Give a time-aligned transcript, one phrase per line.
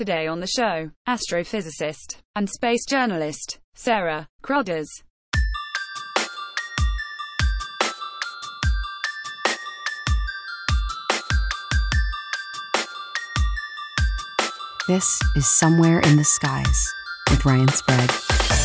[0.00, 4.86] Today on the show, astrophysicist and space journalist, Sarah Cruddas.
[14.88, 16.88] This is Somewhere in the Skies
[17.28, 18.59] with Ryan Sprague.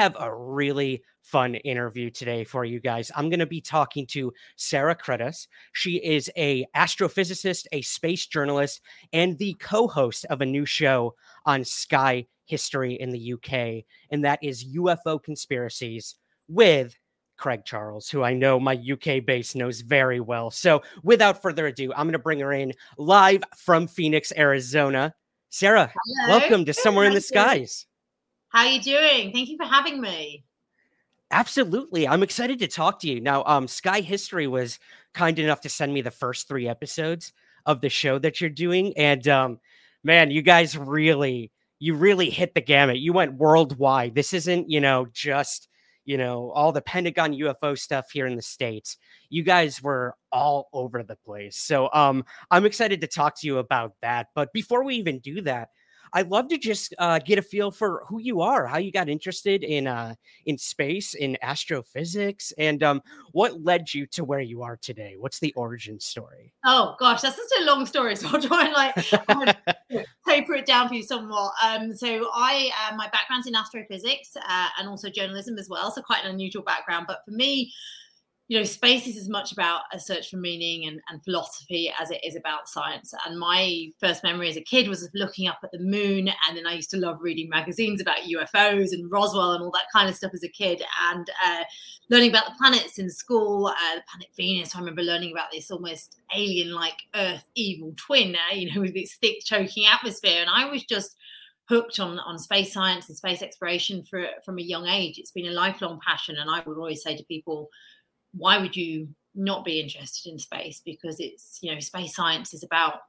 [0.00, 3.12] Have a really fun interview today for you guys.
[3.14, 5.46] I'm going to be talking to Sarah Cruddas.
[5.74, 8.80] She is a astrophysicist, a space journalist,
[9.12, 14.38] and the co-host of a new show on Sky History in the UK, and that
[14.42, 16.14] is UFO Conspiracies
[16.48, 16.96] with
[17.36, 20.50] Craig Charles, who I know my UK base knows very well.
[20.50, 25.14] So, without further ado, I'm going to bring her in live from Phoenix, Arizona.
[25.50, 26.38] Sarah, Hello.
[26.38, 27.84] welcome to Somewhere in the Skies.
[28.50, 29.32] How are you doing?
[29.32, 30.44] Thank you for having me.
[31.30, 32.08] Absolutely.
[32.08, 33.20] I'm excited to talk to you.
[33.20, 34.80] Now, um, Sky History was
[35.14, 37.32] kind enough to send me the first three episodes
[37.64, 38.96] of the show that you're doing.
[38.96, 39.60] And um,
[40.02, 42.98] man, you guys really, you really hit the gamut.
[42.98, 44.16] You went worldwide.
[44.16, 45.68] This isn't, you know, just,
[46.04, 48.96] you know, all the Pentagon UFO stuff here in the States.
[49.28, 51.56] You guys were all over the place.
[51.56, 54.28] So um, I'm excited to talk to you about that.
[54.34, 55.68] But before we even do that,
[56.12, 59.08] I'd love to just uh, get a feel for who you are, how you got
[59.08, 60.14] interested in uh,
[60.46, 63.02] in space, in astrophysics, and um,
[63.32, 65.16] what led you to where you are today.
[65.18, 66.52] What's the origin story?
[66.64, 68.16] Oh gosh, that's such a long story.
[68.16, 69.66] So I'll try and like
[70.26, 71.52] paper it down for you somewhat.
[71.64, 75.90] Um, so I, uh, my background's in astrophysics uh, and also journalism as well.
[75.90, 77.06] So quite an unusual background.
[77.08, 77.72] But for me,
[78.50, 82.10] you know, space is as much about a search for meaning and, and, philosophy as
[82.10, 83.14] it is about science.
[83.24, 86.28] And my first memory as a kid was of looking up at the moon.
[86.48, 89.86] And then I used to love reading magazines about UFOs and Roswell and all that
[89.92, 91.62] kind of stuff as a kid and uh,
[92.08, 94.74] learning about the planets in school, uh, the planet Venus.
[94.74, 98.96] I remember learning about this almost alien like Earth evil twin, uh, you know, with
[98.96, 100.40] its thick, choking atmosphere.
[100.40, 101.14] And I was just
[101.68, 105.18] hooked on on space science and space exploration for, from a young age.
[105.18, 106.36] It's been a lifelong passion.
[106.36, 107.70] And I would always say to people,
[108.32, 110.82] why would you not be interested in space?
[110.84, 113.00] Because it's, you know, space science is about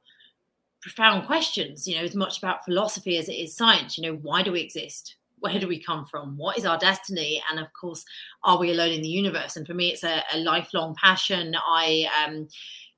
[0.80, 3.96] profound questions, you know, as much about philosophy as it is science.
[3.96, 5.16] You know, why do we exist?
[5.38, 6.36] Where do we come from?
[6.36, 7.42] What is our destiny?
[7.50, 8.04] And of course,
[8.44, 9.56] are we alone in the universe?
[9.56, 11.56] And for me, it's a, a lifelong passion.
[11.56, 12.48] I, um,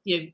[0.05, 0.27] you know,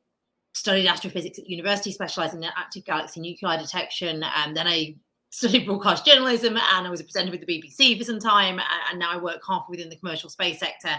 [0.55, 4.25] studied astrophysics at university, specializing in active galaxy nuclei detection.
[4.37, 4.97] And then I
[5.31, 8.61] studied broadcast journalism and I was a presenter with the BBC for some time.
[8.91, 10.91] And now I work half within the commercial space sector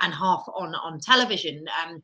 [0.00, 1.66] and half on on television.
[1.84, 2.02] Um,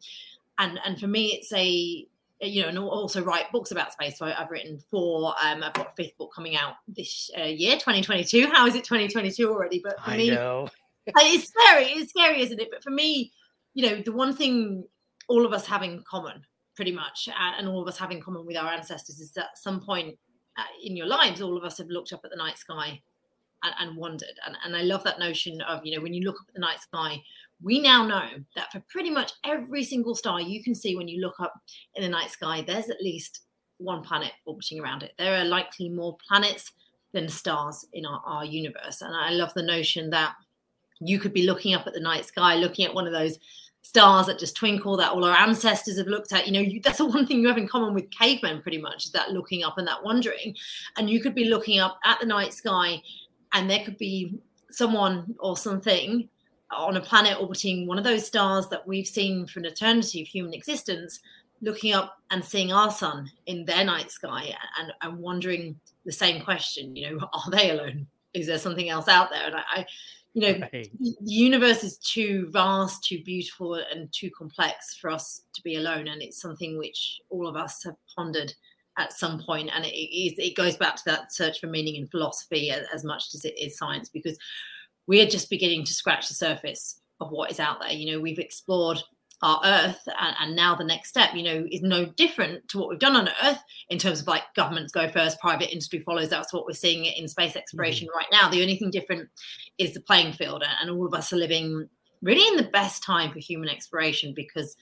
[0.59, 2.07] and and for me, it's a
[2.43, 4.19] you know, and also write books about space.
[4.19, 5.35] So I've written four.
[5.43, 8.49] Um, I've got a fifth book coming out this uh, year, 2022.
[8.49, 9.81] How is it 2022 already?
[9.83, 10.69] But for I me, know.
[11.07, 11.85] it's scary.
[11.85, 12.69] It's scary, isn't it?
[12.71, 13.33] But for me,
[13.73, 14.85] you know, the one thing
[15.29, 16.43] all of us have in common,
[16.75, 19.59] pretty much, and all of us have in common with our ancestors, is that at
[19.59, 20.19] some point
[20.59, 23.01] Uh, in your lives, all of us have looked up at the night sky
[23.63, 24.35] and, and wondered.
[24.47, 26.61] And, and I love that notion of, you know, when you look up at the
[26.61, 27.23] night sky,
[27.63, 31.21] we now know that for pretty much every single star you can see when you
[31.21, 31.55] look up
[31.95, 33.41] in the night sky, there's at least
[33.79, 35.13] one planet orbiting around it.
[35.19, 36.73] There are likely more planets
[37.13, 39.01] than stars in our, our universe.
[39.03, 40.35] And I love the notion that
[41.01, 43.39] you could be looking up at the night sky, looking at one of those
[43.87, 46.47] stars that just twinkle that all our ancestors have looked at.
[46.47, 49.07] You know you, that's the one thing you have in common with cavemen pretty much
[49.07, 50.57] is that looking up and that wondering.
[50.97, 53.01] And you could be looking up at the night sky
[53.53, 54.39] and there could be
[54.71, 56.29] someone or something
[56.77, 60.27] on a planet orbiting one of those stars that we've seen for an eternity of
[60.27, 61.21] human existence
[61.63, 66.43] looking up and seeing our sun in their night sky and, and wondering the same
[66.43, 68.07] question you know are they alone?
[68.35, 69.47] Is there something else out there?
[69.47, 69.87] And i, I
[70.37, 70.91] you know Right.
[71.01, 76.09] the universe is too vast too beautiful and too complex for us to be alone
[76.09, 78.53] and it's something which all of us have pondered
[78.99, 82.07] at some point and it, it, it goes back to that search for meaning in
[82.07, 84.39] philosophy as, as much as it is science because
[85.07, 88.21] we are just beginning to scratch the surface of what is out there you know
[88.21, 89.03] we've explored
[89.43, 92.89] our earth and, and, now the next step you know is no different to what
[92.89, 96.53] we've done on earth in terms of like governments go first private industry follows that's
[96.55, 98.17] what we're seeing in space exploration mm-hmm.
[98.17, 99.29] right now the only thing different
[99.77, 101.87] is the playing field and all of us are living
[102.23, 104.75] really in the best time for human exploration because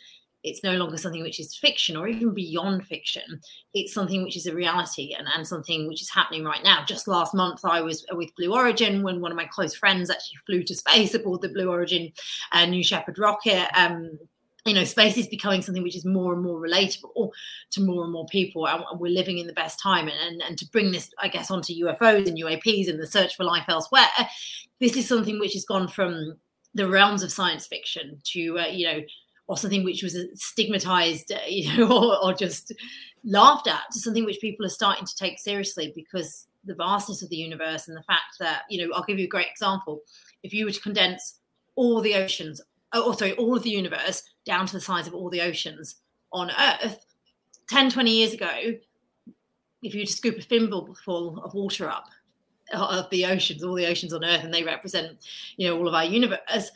[0.45, 3.41] it's no longer something which is fiction or even beyond fiction.
[3.73, 6.85] It's something which is a reality and, and something which is happening right now.
[6.85, 10.39] Just last month, I was with Blue Origin when one of my close friends actually
[10.45, 12.13] flew to space aboard the Blue Origin
[12.53, 13.67] uh, New Shepard rocket.
[13.75, 14.19] Um,
[14.65, 17.31] you know, space is becoming something which is more and more relatable
[17.71, 20.09] to more and more people, and we're living in the best time.
[20.09, 23.37] And, and, and to bring this, I guess, onto UFOs and UAPs and the search
[23.37, 24.09] for life elsewhere,
[24.81, 26.37] this is something which has gone from
[26.75, 29.01] the realms of science fiction to, uh, you know,
[29.47, 32.73] or something which was stigmatized, uh, you know, or, or, just
[33.23, 37.29] laughed at to something which people are starting to take seriously because the vastness of
[37.29, 40.01] the universe and the fact that, you know, I'll give you a great example.
[40.43, 41.41] If you were to condense
[41.77, 42.63] all the oceans,
[42.95, 45.97] oh, sorry, all of the universe down to the size of all the oceans
[46.33, 47.05] on Earth,
[47.69, 48.51] 10, 20 years ago,
[49.83, 52.07] if you were to scoop a thimbleful of water up
[52.73, 55.19] uh, of the oceans, all the oceans on Earth, and they represent,
[55.57, 56.71] you know, all of our universe,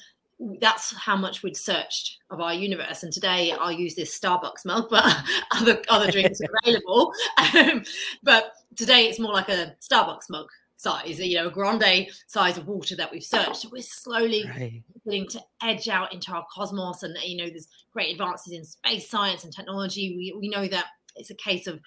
[0.61, 3.03] that's how much we'd searched of our universe.
[3.03, 5.05] And today I'll use this Starbucks mug, but
[5.53, 7.13] other other drinks are available.
[7.55, 7.83] Um,
[8.23, 12.67] but today it's more like a Starbucks mug size, you know, a grande size of
[12.67, 13.57] water that we've searched.
[13.57, 14.83] So we're slowly right.
[15.05, 17.03] beginning to edge out into our cosmos.
[17.03, 20.17] And, you know, there's great advances in space science and technology.
[20.17, 20.87] We, we know that
[21.17, 21.81] it's a case of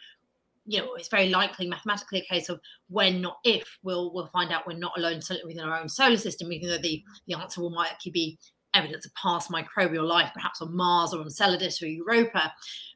[0.66, 4.52] you know, it's very likely mathematically a case of when, not if, we'll we'll find
[4.52, 7.74] out we're not alone within our own solar system, even though the, the answer will
[7.74, 8.38] likely be
[8.74, 12.54] evidence of past microbial life, perhaps on Mars or on Enceladus or Europa.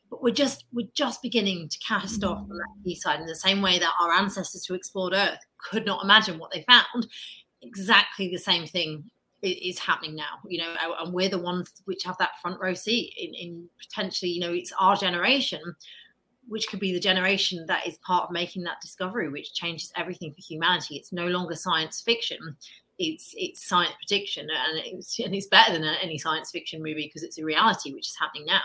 [0.09, 2.29] But we're just we're just beginning to cast mm.
[2.29, 5.85] off on that side in the same way that our ancestors who explored Earth could
[5.85, 7.07] not imagine what they found.
[7.61, 9.09] Exactly the same thing
[9.41, 13.13] is happening now you know and we're the ones which have that front row seat
[13.15, 15.61] in, in potentially you know it's our generation
[16.47, 20.33] which could be the generation that is part of making that discovery, which changes everything
[20.33, 20.95] for humanity.
[20.95, 22.55] It's no longer science fiction;
[22.97, 27.23] it's it's science prediction, and it's and it's better than any science fiction movie because
[27.23, 28.61] it's a reality which is happening now.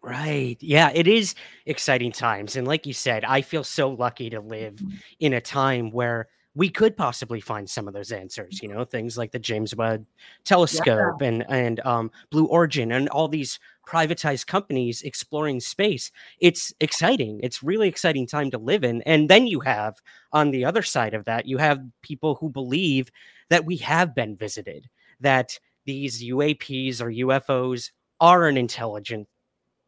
[0.00, 0.56] Right.
[0.60, 1.34] Yeah, it is
[1.66, 4.96] exciting times, and like you said, I feel so lucky to live mm-hmm.
[5.20, 6.28] in a time where
[6.58, 10.04] we could possibly find some of those answers you know things like the james webb
[10.44, 11.28] telescope yeah.
[11.28, 16.12] and and um, blue origin and all these privatized companies exploring space.
[16.40, 17.40] It's exciting.
[17.42, 19.00] It's really exciting time to live in.
[19.02, 19.96] And then you have
[20.32, 23.10] on the other side of that, you have people who believe
[23.48, 24.90] that we have been visited,
[25.20, 27.90] that these UAPs or UFOs
[28.20, 29.26] are an intelligent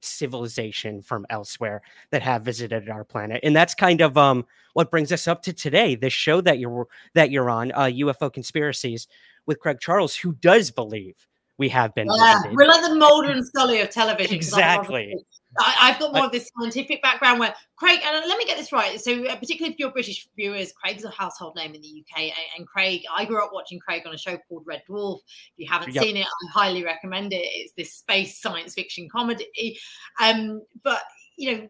[0.03, 5.13] civilization from elsewhere that have visited our planet and that's kind of um what brings
[5.13, 9.09] us up to today this show that you're that you're on uh ufo conspiracies
[9.47, 11.27] with craig charles who does believe
[11.61, 12.09] we have been.
[12.17, 14.35] Yeah, we're like the Mulder and Scully of television.
[14.35, 15.15] Exactly.
[15.59, 18.73] I, have got more of this scientific background where Craig, and let me get this
[18.73, 19.01] right.
[19.01, 22.33] So, uh, particularly if you're British viewers, Craig's a household name in the UK.
[22.57, 25.19] And, Craig, I grew up watching Craig on a show called Red Dwarf.
[25.19, 26.05] If you haven't yep.
[26.05, 27.43] seen it, I highly recommend it.
[27.43, 29.79] It's this space science fiction comedy.
[30.21, 31.03] Um, but,
[31.37, 31.69] you know,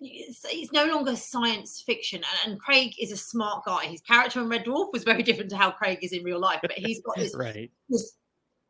[0.00, 2.22] it's, it's, no longer science fiction.
[2.44, 3.86] And, and, Craig is a smart guy.
[3.86, 6.60] His character in Red Dwarf was very different to how Craig is in real life,
[6.62, 7.70] but he's got this, right.
[7.88, 8.12] this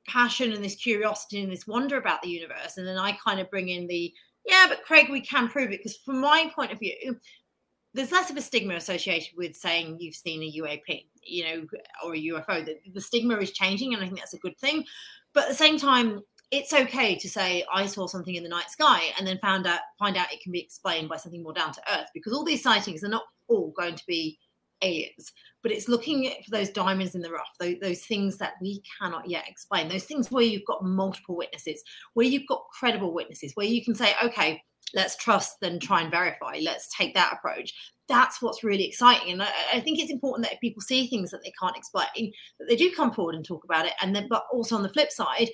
[0.07, 2.77] passion and this curiosity and this wonder about the universe.
[2.77, 4.13] And then I kind of bring in the,
[4.47, 5.79] yeah, but Craig, we can prove it.
[5.79, 7.17] Because from my point of view,
[7.95, 11.67] there's less of a stigma associated with saying you've seen a UAP, you know,
[12.05, 12.65] or a UFO.
[12.65, 14.85] The, the stigma is changing, and I think that's a good thing.
[15.35, 18.71] But at the same time, it's okay to say I saw something in the night
[18.71, 21.73] sky and then found out find out it can be explained by something more down
[21.73, 24.39] to earth because all these sightings are not all going to be
[24.83, 28.83] aliens but it's looking for those diamonds in the rough, those, those, things that we
[28.99, 31.83] cannot yet explain, those things where you've got multiple witnesses,
[32.15, 34.61] where you've got credible witnesses, where you can say, okay,
[34.95, 37.73] let's trust, then try and verify, let's take that approach.
[38.09, 39.33] That's what's really exciting.
[39.33, 42.33] And I, I think it's important that if people see things that they can't explain,
[42.59, 43.93] that they do come forward and talk about it.
[44.03, 45.49] And then, but also on the flip side,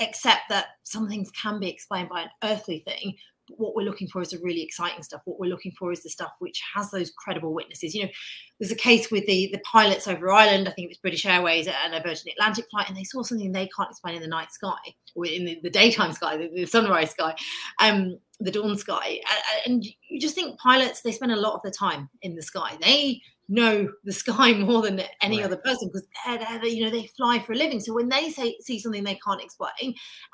[0.00, 3.14] accept that some things can be explained by an earthly thing
[3.56, 5.22] what we're looking for is the really exciting stuff.
[5.24, 7.94] What we're looking for is the stuff which has those credible witnesses.
[7.94, 8.10] You know,
[8.58, 10.68] there's a case with the the pilots over Ireland.
[10.68, 13.52] I think it was British Airways and a Virgin Atlantic flight, and they saw something
[13.52, 14.78] they can't explain in the night sky
[15.14, 17.34] or in the, the daytime sky, the, the, sunrise sky,
[17.80, 19.20] um, the dawn sky.
[19.66, 22.76] And you just think pilots they spend a lot of their time in the sky.
[22.80, 25.46] They know the sky more than any right.
[25.46, 28.30] other person because they're, they're, you know they fly for a living so when they
[28.30, 29.70] say see something they can't explain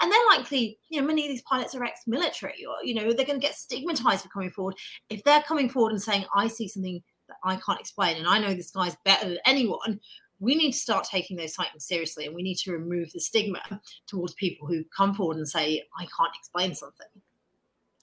[0.01, 3.27] and they're likely you know many of these pilots are ex-military or you know they're
[3.27, 4.75] going to get stigmatized for coming forward
[5.09, 8.39] if they're coming forward and saying i see something that i can't explain and i
[8.39, 9.99] know the sky's better than anyone
[10.39, 13.63] we need to start taking those sightings seriously and we need to remove the stigma
[14.07, 17.07] towards people who come forward and say, I can't explain something.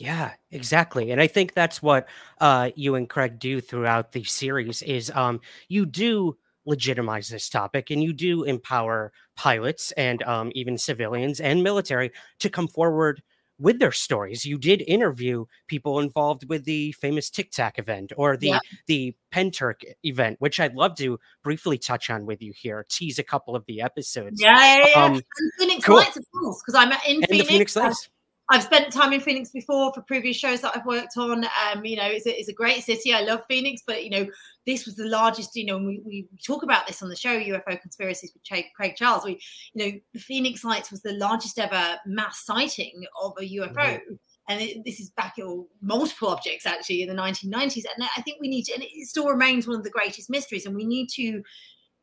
[0.03, 1.12] Yeah, exactly.
[1.12, 2.10] And I think that's what
[2.41, 7.89] uh, you and Craig do throughout the series is um, you do legitimize this topic
[7.89, 13.24] and you do empower pilots and um, even civilians and military to come forward
[13.57, 14.43] with their stories.
[14.43, 18.60] You did interview people involved with the famous Tic Tac event or the yeah.
[18.88, 22.86] the Penturk event, which I'd love to briefly touch on with you here.
[22.89, 24.41] Tease a couple of the episodes.
[24.41, 25.05] Yeah, yeah, yeah.
[25.05, 25.24] Um, and
[25.57, 25.95] Phoenix cool.
[25.98, 27.48] Lights, of course, because I'm in and Phoenix.
[27.48, 28.10] Phoenix Lights.
[28.50, 31.46] I've spent time in Phoenix before for previous shows that I've worked on.
[31.46, 33.14] Um, you know, it's a, it's a great city.
[33.14, 34.28] I love Phoenix, but you know,
[34.66, 35.56] this was the largest.
[35.56, 38.44] You know, we, we talk about this on the show, UFO conspiracies with
[38.76, 39.24] Craig Charles.
[39.24, 39.40] We,
[39.74, 43.76] you know, the Phoenix Lights was the largest ever mass sighting of a UFO.
[43.76, 44.14] Mm-hmm.
[44.50, 45.46] And it, this is back at
[45.82, 47.86] multiple objects actually in the 1990s.
[47.96, 50.66] And I think we need to, and it still remains one of the greatest mysteries.
[50.66, 51.42] And we need to,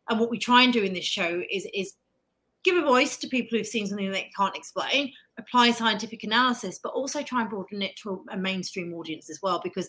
[0.08, 1.94] and what we try and do in this show is is
[2.64, 6.90] give a voice to people who've seen something they can't explain, apply scientific analysis, but
[6.90, 9.60] also try and broaden it to a mainstream audience as well.
[9.62, 9.88] Because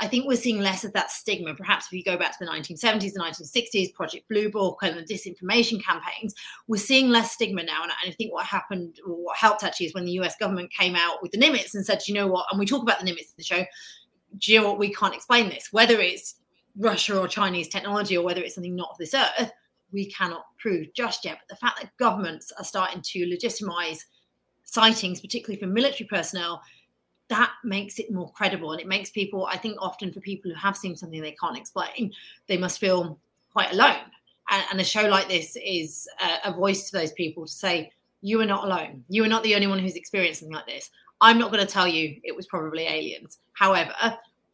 [0.00, 1.54] I think we're seeing less of that stigma.
[1.54, 5.02] Perhaps if you go back to the 1970s, the 1960s, Project Blue Book, and the
[5.02, 6.34] disinformation campaigns,
[6.66, 7.82] we're seeing less stigma now.
[7.82, 10.96] And I think what happened, or what helped actually, is when the US government came
[10.96, 13.20] out with the Nimitz and said, you know what, and we talk about the Nimitz
[13.20, 13.64] in the show,
[14.38, 16.36] do you know what, we can't explain this, whether it's
[16.76, 19.52] Russia or Chinese technology or whether it's something not of this earth
[19.92, 21.38] we cannot prove just yet.
[21.40, 24.06] But the fact that governments are starting to legitimize
[24.72, 26.62] sightings, particularly for military personnel,
[27.28, 28.72] that makes it more credible.
[28.72, 31.58] And it makes people, I think, often for people who have seen something they can't
[31.58, 32.12] explain,
[32.46, 33.18] they must feel
[33.52, 34.00] quite alone.
[34.50, 37.90] And, and a show like this is a, a voice to those people to say,
[38.22, 39.04] you are not alone.
[39.08, 40.90] You are not the only one who's experienced something like this.
[41.20, 43.38] I'm not going to tell you it was probably aliens.
[43.52, 43.92] However,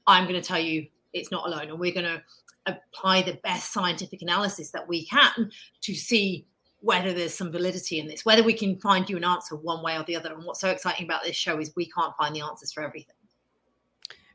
[0.07, 1.69] I'm going to tell you it's not alone.
[1.69, 2.23] And we're going to
[2.67, 5.51] apply the best scientific analysis that we can
[5.83, 6.47] to see
[6.81, 9.97] whether there's some validity in this, whether we can find you an answer one way
[9.97, 10.33] or the other.
[10.33, 13.15] And what's so exciting about this show is we can't find the answers for everything.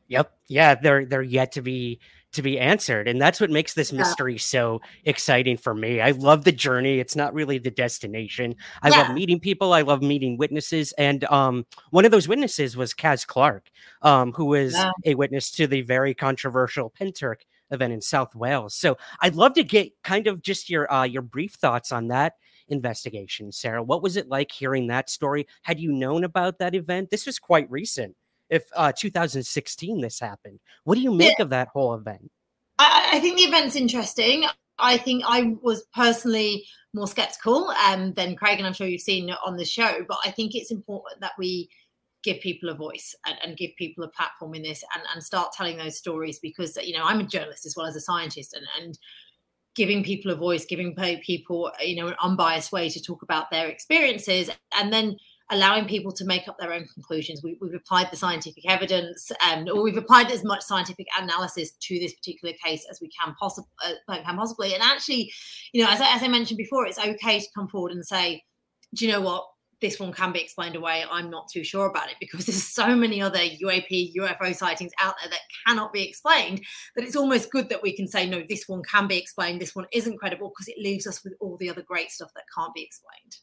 [0.08, 0.32] Yep.
[0.48, 2.00] Yeah, they're they're yet to be
[2.34, 3.08] to be answered.
[3.08, 4.40] And that's what makes this mystery yeah.
[4.40, 6.02] so exciting for me.
[6.02, 7.00] I love the journey.
[7.00, 8.56] It's not really the destination.
[8.82, 9.04] I yeah.
[9.04, 9.72] love meeting people.
[9.72, 10.94] I love meeting witnesses.
[10.98, 13.70] And um, one of those witnesses was Kaz Clark,
[14.02, 14.92] um, who was yeah.
[15.06, 17.42] a witness to the very controversial Penturk
[17.74, 18.76] event in South Wales.
[18.76, 22.34] So I'd love to get kind of just your uh, your brief thoughts on that
[22.70, 23.84] investigation, Sarah.
[23.84, 25.48] What was it like hearing that story?
[25.64, 27.10] Had you known about that event?
[27.10, 28.16] This was quite recent.
[28.50, 31.44] If uh, 2016 this happened, what do you make yeah.
[31.44, 32.30] of that whole event?
[32.78, 34.46] I, I think the event's interesting.
[34.80, 39.32] I think I was personally more skeptical um, than Craig, and I'm sure you've seen
[39.46, 40.06] on the show.
[40.08, 41.70] But I think it's important that we
[42.24, 45.52] give people a voice and, and, give people a platform in this and, and start
[45.52, 48.66] telling those stories because you know i'm a journalist as well as a scientist and,
[48.82, 48.98] and
[49.76, 53.68] giving people a voice giving people you know an unbiased way to talk about their
[53.68, 55.16] experiences and then
[55.52, 57.44] allowing people to make up their own conclusions.
[57.44, 62.00] We, have applied the scientific evidence and or we've applied as much scientific analysis to
[62.00, 64.74] this particular case as we can, possibly uh, can possibly.
[64.74, 65.32] And actually
[65.74, 68.44] you know as I, as I mentioned before it's okay to come forward and say
[68.94, 69.46] do you know what
[69.84, 71.04] this one can be explained away.
[71.12, 75.16] I'm not too sure about it because there's so many other UAP, UFO sightings out
[75.22, 76.62] there that cannot be explained
[76.96, 79.76] that it's almost good that we can say, no, this one can be explained, this
[79.76, 82.74] one isn't credible because it leaves us with all the other great stuff that can't
[82.74, 83.38] be explained.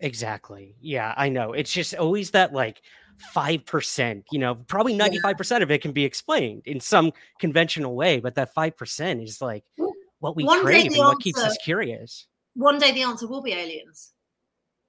[0.00, 0.76] Exactly.
[0.80, 1.54] Yeah, I know.
[1.54, 2.82] It's just always that like
[3.34, 5.62] 5%, you know, probably 95% yeah.
[5.62, 9.64] of it can be explained in some conventional way, but that 5% is like
[10.18, 12.26] what we one crave and what keeps us curious.
[12.54, 14.13] One day the answer will be aliens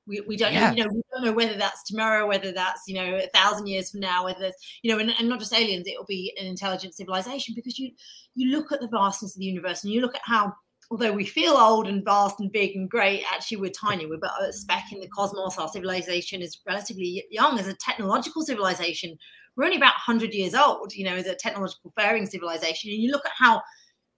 [0.07, 0.71] we, we don't yeah.
[0.71, 3.91] you know we don't know whether that's tomorrow whether that's you know a thousand years
[3.91, 6.95] from now whether you know and, and not just aliens it will be an intelligent
[6.95, 7.91] civilization because you
[8.35, 10.53] you look at the vastness of the universe and you look at how
[10.91, 14.31] although we feel old and vast and big and great actually we're tiny we're but
[14.41, 19.17] a speck in the cosmos our civilization is relatively young as a technological civilization
[19.55, 23.11] we're only about 100 years old you know as a technological faring civilization and you
[23.11, 23.61] look at how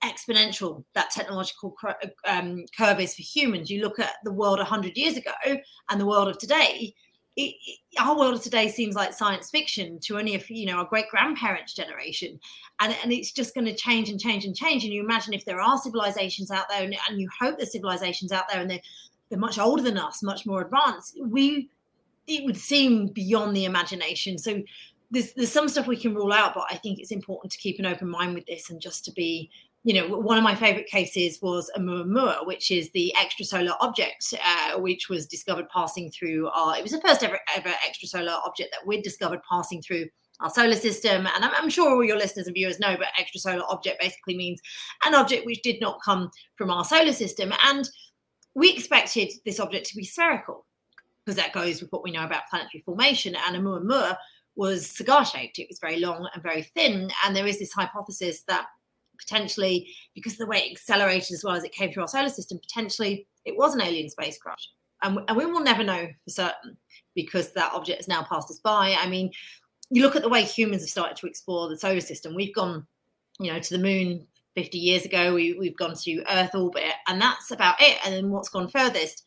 [0.03, 1.75] exponential that technological
[2.27, 3.69] um, curve is for humans.
[3.69, 5.31] You look at the world 100 years ago
[5.89, 6.93] and the world of today.
[7.35, 10.77] It, it, our world of today seems like science fiction to only a you know,
[10.77, 12.39] our great grandparents' generation,
[12.79, 14.83] and, and it's just going to change and change and change.
[14.83, 18.31] And you imagine if there are civilizations out there, and, and you hope there's civilizations
[18.31, 18.81] out there, and they're
[19.29, 21.19] they're much older than us, much more advanced.
[21.23, 21.69] We
[22.25, 24.37] it would seem beyond the imagination.
[24.37, 24.63] So
[25.11, 27.79] there's there's some stuff we can rule out, but I think it's important to keep
[27.79, 29.49] an open mind with this and just to be
[29.83, 34.79] you know, one of my favorite cases was Oumuamua, which is the extrasolar object, uh,
[34.79, 38.85] which was discovered passing through our, it was the first ever, ever extrasolar object that
[38.85, 40.07] we'd discovered passing through
[40.39, 41.27] our solar system.
[41.33, 44.61] And I'm, I'm, sure all your listeners and viewers know, but extrasolar object basically means
[45.05, 47.53] an object which did not come from our solar system.
[47.65, 47.89] And
[48.55, 50.65] we expected this object to be spherical
[51.25, 53.35] because that goes with what we know about planetary formation.
[53.47, 54.17] And Oumuamua
[54.55, 55.59] was cigar shaped.
[55.59, 57.11] It was very long and very thin.
[57.23, 58.65] And there is this hypothesis that
[59.17, 62.29] potentially, because of the way it accelerated as well as it came through our solar
[62.29, 64.67] system, potentially it was an alien spacecraft.
[65.03, 66.77] And, and we will never know for certain
[67.15, 68.95] because that object has now passed us by.
[68.99, 69.31] I mean,
[69.89, 72.35] you look at the way humans have started to explore the solar system.
[72.35, 72.85] We've gone,
[73.39, 75.33] you know, to the moon 50 years ago.
[75.33, 77.97] We, we've gone to Earth orbit, and that's about it.
[78.03, 79.23] And then what's gone furthest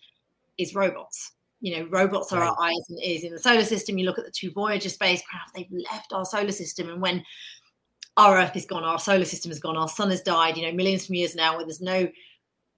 [0.59, 1.33] is robots.
[1.61, 2.49] You know, robots are right.
[2.49, 3.99] our eyes and ears in the solar system.
[3.99, 7.23] You look at the two Voyager spacecraft; they've left our solar system, and when
[8.17, 10.57] our Earth is gone, our solar system has gone, our sun has died.
[10.57, 12.09] You know, millions of years now, where there's no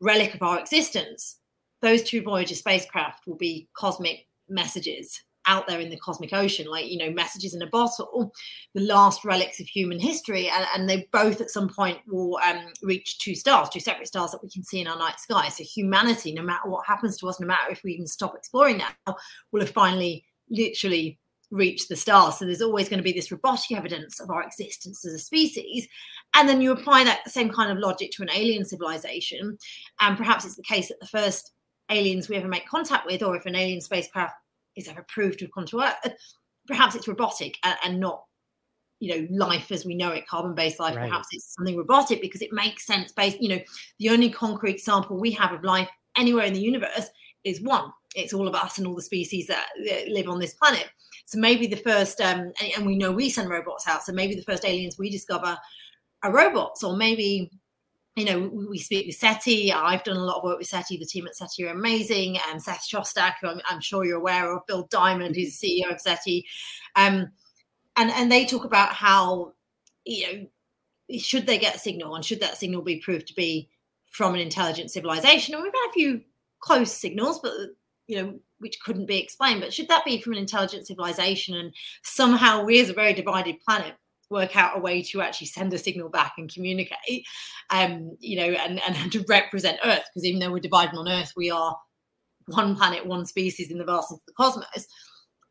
[0.01, 1.39] relic of our existence,
[1.81, 6.89] those two Voyager spacecraft will be cosmic messages out there in the cosmic ocean, like
[6.89, 8.33] you know, messages in a bottle,
[8.75, 12.67] the last relics of human history, and, and they both at some point will um,
[12.83, 15.49] reach two stars, two separate stars that we can see in our night sky.
[15.49, 18.79] So humanity, no matter what happens to us, no matter if we even stop exploring
[18.79, 19.17] now,
[19.51, 21.19] will have finally, literally
[21.52, 22.38] reached the stars.
[22.38, 25.87] So there's always going to be this robotic evidence of our existence as a species.
[26.35, 29.59] And then you apply that same kind of logic to an alien civilization,
[30.00, 31.52] and perhaps it's the case that the first
[31.90, 34.35] aliens we ever make contact with, or if an alien spacecraft
[34.76, 36.14] is ever proved to have come to Earth,
[36.66, 38.25] perhaps it's robotic and, and not,
[38.99, 40.97] you know, life as we know it, carbon-based life.
[40.97, 41.09] Right.
[41.09, 43.42] Perhaps it's something robotic because it makes sense based.
[43.42, 43.61] You know,
[43.99, 47.11] the only concrete example we have of life anywhere in the universe
[47.45, 47.93] is one.
[48.15, 49.69] It's all of us and all the species that,
[50.09, 50.89] live on this planet.
[51.27, 54.03] So maybe the first, um, and, we know we send robots out.
[54.05, 55.57] So maybe the first aliens we discover
[56.23, 57.51] are robots, or maybe
[58.15, 59.73] you know, we speak with SETI.
[59.73, 60.99] I've done a lot of work with SETI.
[60.99, 62.39] The team at SETI are amazing.
[62.51, 65.91] And Seth Shostak, who I'm, I'm sure you're aware of, Bill Diamond, who's the CEO
[65.91, 66.45] of SETI.
[66.95, 67.33] Um,
[67.97, 69.55] and, and they talk about how,
[70.05, 73.71] you know, should they get a signal and should that signal be proved to be
[74.11, 75.55] from an intelligent civilization?
[75.55, 76.21] And we've had a few
[76.62, 77.52] close signals, but,
[78.07, 79.61] you know, which couldn't be explained.
[79.61, 81.54] But should that be from an intelligent civilization?
[81.57, 83.95] And somehow we, as a very divided planet,
[84.31, 87.26] work out a way to actually send a signal back and communicate,
[87.71, 91.32] um, you know, and, and to represent Earth, because even though we're divided on Earth,
[91.37, 91.76] we are
[92.47, 94.87] one planet, one species in the vastness of the cosmos.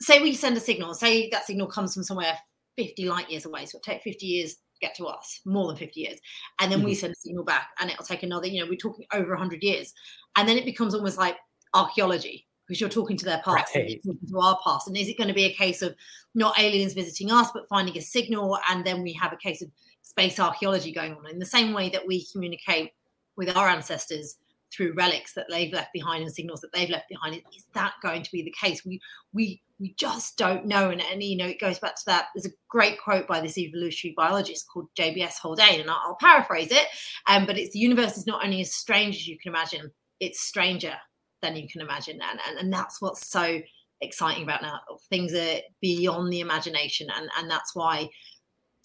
[0.01, 2.37] Say we send a signal, say that signal comes from somewhere
[2.77, 5.99] 50 light years away, so it'll take 50 years get to us, more than 50
[5.99, 6.19] years.
[6.59, 6.87] And then mm-hmm.
[6.87, 9.63] we send a signal back, and it'll take another, you know, we're talking over 100
[9.63, 9.93] years.
[10.35, 11.37] And then it becomes almost like
[11.73, 14.01] archaeology because you're talking to their past right.
[14.03, 14.87] to our past.
[14.87, 15.95] And is it going to be a case of
[16.35, 19.69] not aliens visiting us, but finding a signal, and then we have a case of
[20.01, 22.91] space archaeology going on in the same way that we communicate
[23.35, 24.37] with our ancestors
[24.71, 27.35] through relics that they've left behind and signals that they've left behind?
[27.55, 28.85] Is that going to be the case?
[28.85, 29.01] We
[29.33, 30.91] we we just don't know.
[30.91, 32.27] And, and you know, it goes back to that.
[32.35, 36.71] There's a great quote by this evolutionary biologist called JBS Haldane, and I'll, I'll paraphrase
[36.71, 36.87] it.
[37.27, 40.41] Um, but it's the universe is not only as strange as you can imagine, it's
[40.41, 40.93] stranger
[41.41, 42.19] than you can imagine.
[42.21, 43.59] And, and, and that's what's so
[44.01, 44.79] exciting about now.
[45.09, 47.07] Things are beyond the imagination.
[47.15, 48.09] And, and that's why,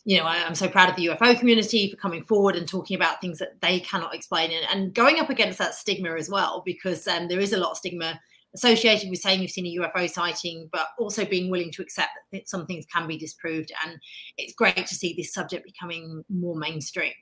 [0.07, 2.95] you know, I, am so proud of the UFO community for coming forward and talking
[2.95, 6.63] about things that they cannot explain and, and going up against that stigma as well,
[6.65, 8.19] because um, there is a lot of stigma
[8.55, 12.49] associated with saying you've seen a UFO sighting, but also being willing to accept that
[12.49, 13.73] some things can be disproved.
[13.85, 13.99] And
[14.39, 17.13] it's great to see this subject becoming more mainstream.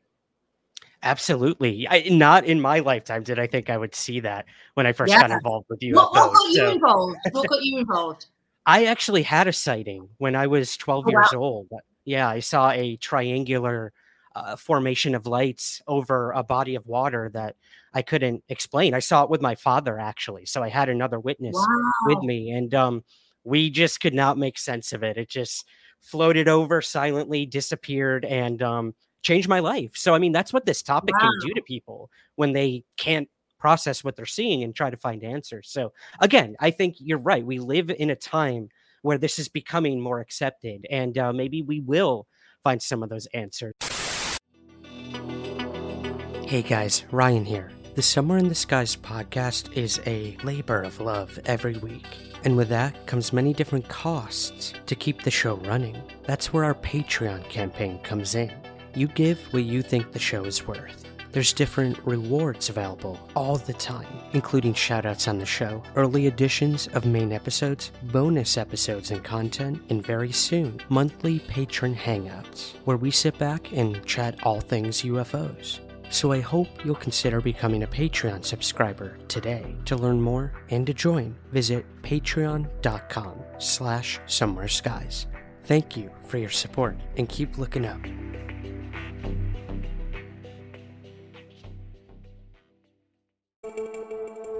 [1.02, 1.88] Absolutely.
[1.88, 4.44] I, not in my lifetime did I think I would see that
[4.74, 5.22] when I first yeah.
[5.22, 5.94] got involved with UFOs.
[5.94, 7.16] What, what got you so, involved?
[7.30, 8.26] What got you involved?
[8.66, 11.38] I actually had a sighting when I was 12 oh, years wow.
[11.38, 11.68] old.
[12.04, 13.92] Yeah, I saw a triangular
[14.34, 17.56] uh, formation of lights over a body of water that
[17.92, 18.94] I couldn't explain.
[18.94, 21.92] I saw it with my father actually, so I had another witness wow.
[22.06, 23.04] with me, and um,
[23.44, 25.16] we just could not make sense of it.
[25.16, 25.66] It just
[26.00, 29.92] floated over silently, disappeared, and um, changed my life.
[29.94, 31.20] So I mean, that's what this topic wow.
[31.20, 35.24] can do to people when they can't process what they're seeing and try to find
[35.24, 35.70] answers.
[35.70, 37.46] So again, I think you're right.
[37.46, 38.68] We live in a time
[39.04, 42.26] where this is becoming more accepted, and uh, maybe we will
[42.64, 43.74] find some of those answers.
[46.46, 47.70] Hey guys, Ryan here.
[47.96, 52.06] The Somewhere in the Skies podcast is a labor of love every week.
[52.44, 56.00] And with that comes many different costs to keep the show running.
[56.24, 58.50] That's where our Patreon campaign comes in.
[58.94, 61.03] You give what you think the show is worth.
[61.34, 67.06] There's different rewards available all the time, including shoutouts on the show, early editions of
[67.06, 73.36] main episodes, bonus episodes and content, and very soon, monthly patron hangouts, where we sit
[73.36, 75.80] back and chat all things UFOs.
[76.08, 79.74] So I hope you'll consider becoming a Patreon subscriber today.
[79.86, 85.26] To learn more and to join, visit patreon.com slash somewhere skies.
[85.64, 88.06] Thank you for your support and keep looking up.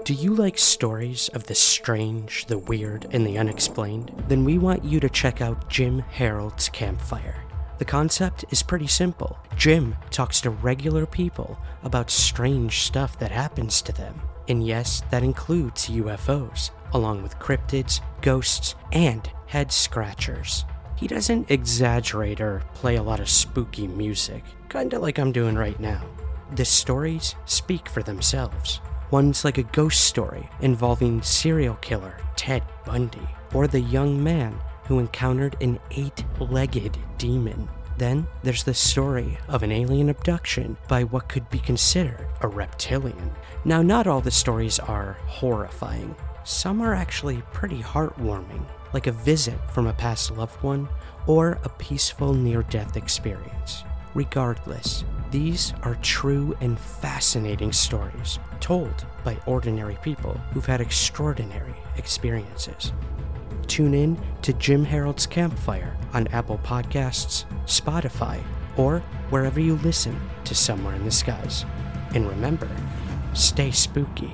[0.05, 4.11] Do you like stories of the strange, the weird, and the unexplained?
[4.27, 7.43] Then we want you to check out Jim Harold's Campfire.
[7.79, 9.39] The concept is pretty simple.
[9.55, 14.21] Jim talks to regular people about strange stuff that happens to them.
[14.47, 20.65] And yes, that includes UFOs, along with cryptids, ghosts, and head scratchers.
[20.97, 25.79] He doesn't exaggerate or play a lot of spooky music, kinda like I'm doing right
[25.79, 26.05] now.
[26.53, 28.81] The stories speak for themselves.
[29.11, 34.99] One's like a ghost story involving serial killer Ted Bundy, or the young man who
[34.99, 37.69] encountered an eight legged demon.
[37.97, 43.31] Then there's the story of an alien abduction by what could be considered a reptilian.
[43.63, 49.57] Now, not all the stories are horrifying, some are actually pretty heartwarming, like a visit
[49.71, 50.87] from a past loved one
[51.25, 53.83] or a peaceful near death experience.
[54.13, 62.93] Regardless, these are true and fascinating stories told by ordinary people who've had extraordinary experiences.
[63.67, 68.41] Tune in to Jim Harold's Campfire on Apple Podcasts, Spotify,
[68.77, 71.65] or wherever you listen to Somewhere in the Skies.
[72.13, 72.69] And remember,
[73.33, 74.31] stay spooky.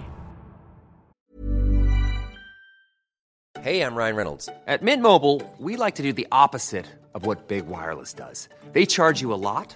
[3.62, 4.50] Hey, I'm Ryan Reynolds.
[4.66, 8.50] At Mint Mobile, we like to do the opposite of what Big Wireless does.
[8.72, 9.76] They charge you a lot,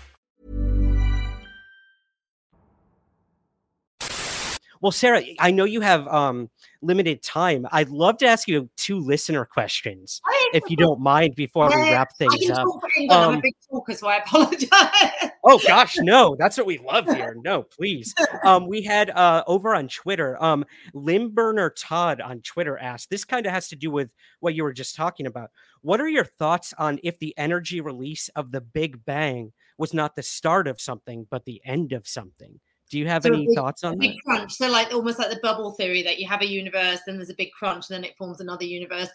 [4.81, 6.49] Well, Sarah, I know you have um,
[6.81, 7.67] limited time.
[7.71, 10.21] I'd love to ask you two listener questions,
[10.53, 12.63] if you don't mind, before we Yeah, wrap I things up.
[12.63, 14.69] talk for I'm a Um, big talker, so I apologize.
[15.43, 17.37] oh gosh, no, that's what we love here.
[17.43, 18.15] No, please.
[18.43, 20.65] Um, we had uh, over on Twitter, um,
[20.95, 23.11] Limburner Todd on Twitter asked.
[23.11, 25.51] This kind of has to do with what you were just talking about.
[25.83, 30.15] What are your thoughts on if the energy release of the Big Bang was not
[30.15, 32.59] the start of something, but the end of something?
[32.91, 34.23] Do you have So any big- thoughts on big that?
[34.25, 34.53] crunch.
[34.53, 37.35] So like almost like the bubble theory that you have a universe, then there's a
[37.35, 39.09] big crunch, and then it forms another universe.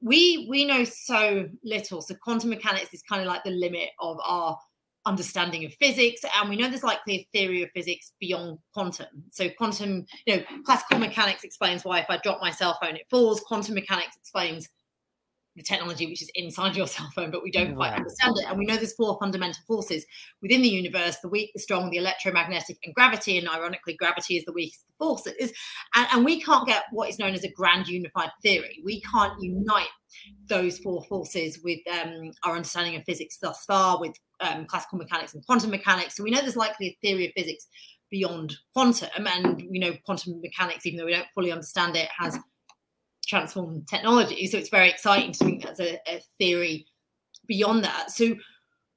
[0.00, 2.00] We we know so little.
[2.00, 4.58] So quantum mechanics is kind of like the limit of our
[5.06, 9.06] understanding of physics, and we know there's likely a theory of physics beyond quantum.
[9.30, 13.06] So quantum, you know, classical mechanics explains why if I drop my cell phone it
[13.10, 13.40] falls.
[13.40, 14.68] Quantum mechanics explains
[15.56, 17.98] the technology which is inside your cell phone, but we don't quite Right.
[17.98, 18.46] understand it.
[18.48, 20.06] And we know there's four fundamental forces
[20.42, 23.38] within the universe the weak, the strong, the electromagnetic, and gravity.
[23.38, 25.52] And ironically, gravity is the weakest of forces.
[25.94, 28.80] And, and we can't get what is known as a grand unified theory.
[28.84, 29.88] We can't unite
[30.48, 35.34] those four forces with um, our understanding of physics thus far, with um, classical mechanics
[35.34, 36.16] and quantum mechanics.
[36.16, 37.66] So we know there's likely a theory of physics
[38.10, 39.26] beyond quantum.
[39.26, 42.38] And we know quantum mechanics, even though we don't fully understand it, has
[43.30, 44.46] transformed technology.
[44.46, 46.86] So it's very exciting to think that's a, a theory
[47.46, 48.10] beyond that.
[48.10, 48.34] So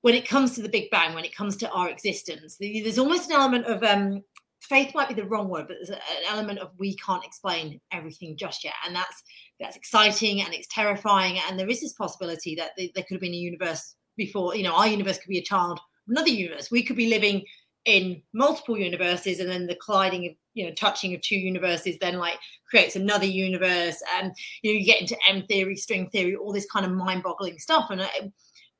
[0.01, 2.99] when it comes to the Big Bang, when it comes to our existence, the- there's
[2.99, 4.21] almost an element of um,
[4.59, 8.35] faith might be the wrong word, but there's an element of we can't explain everything
[8.35, 9.23] just yet, and that's
[9.59, 11.39] that's exciting and it's terrifying.
[11.47, 14.55] And there is this possibility that th- there could have been a universe before.
[14.55, 16.71] You know, our universe could be a child another universe.
[16.71, 17.43] We could be living
[17.85, 22.19] in multiple universes, and then the colliding of you know touching of two universes then
[22.19, 22.37] like
[22.69, 26.67] creates another universe and you know you get into m theory string theory all this
[26.71, 28.07] kind of mind-boggling stuff and uh,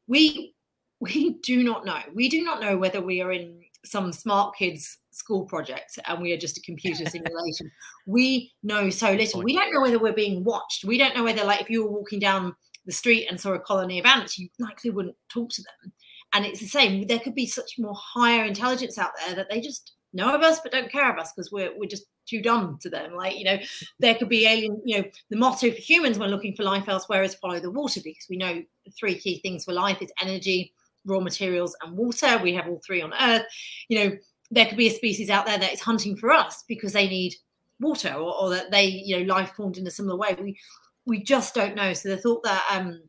[0.06, 0.54] we
[1.00, 5.00] we do not know we do not know whether we are in some smart kids
[5.14, 7.72] school project and we are just a computer simulation.
[8.08, 9.42] we know so little.
[9.42, 10.84] We don't know whether we're being watched.
[10.84, 13.60] We don't know whether, like, if you were walking down the street and saw a
[13.60, 15.94] colony of ants, you likely wouldn't talk to them.
[16.34, 17.06] And it's the same.
[17.08, 20.60] There could be such more higher intelligence out there that they just know of us
[20.62, 23.14] but don't care of us because we're we're just too dumb to them.
[23.16, 23.58] Like, you know,
[24.00, 27.24] there could be alien, you know, the motto for humans when looking for life elsewhere
[27.24, 28.64] is follow the water because we know
[28.98, 30.74] three key things for life is energy,
[31.06, 32.40] raw materials, and water.
[32.42, 33.46] We have all three on Earth.
[33.90, 34.18] You know,
[34.52, 37.36] there could be a species out there that is hunting for us because they need
[37.80, 40.36] water or, or that they, you know, life formed in a similar way.
[40.40, 40.58] We
[41.06, 41.94] we just don't know.
[41.94, 43.02] So the thought that um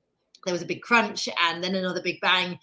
[0.45, 2.59] there was a big crunch and then another big bang,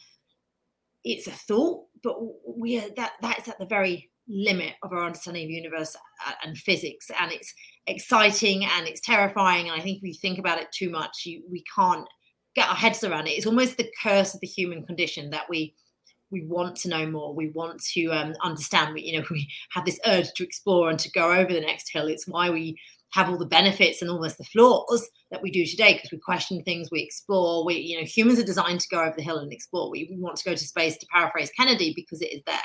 [1.04, 2.16] it's a thought, but
[2.48, 5.96] we are that that's at the very limit of our understanding of universe
[6.44, 7.54] and physics and it's
[7.88, 11.44] exciting and it's terrifying and i think if you think about it too much you,
[11.50, 12.08] we can't
[12.56, 13.32] get our heads around it.
[13.32, 15.76] It's almost the curse of the human condition that we
[16.30, 17.36] we want to know more.
[17.36, 18.94] We want to um, understand.
[18.94, 21.92] We you know we have this urge to explore and to go over the next
[21.92, 22.08] hill.
[22.08, 22.78] It's why we
[23.13, 26.63] have all the benefits and almost the flaws that we do today because we question
[26.63, 27.65] things, we explore.
[27.65, 29.89] We, you know, humans are designed to go over the hill and explore.
[29.89, 32.56] We, want to go to space, to paraphrase Kennedy, because it is there,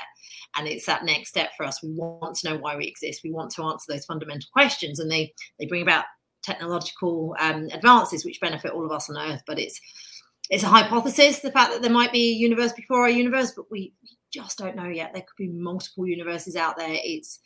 [0.55, 1.83] and it's that next step for us.
[1.83, 3.21] We want to know why we exist.
[3.23, 6.05] We want to answer those fundamental questions, and they they bring about
[6.43, 9.41] technological um, advances which benefit all of us on Earth.
[9.45, 9.79] But it's
[10.49, 13.69] it's a hypothesis, the fact that there might be a universe before our universe, but
[13.69, 13.93] we
[14.31, 15.11] just don't know yet.
[15.13, 16.97] There could be multiple universes out there.
[17.03, 17.39] It's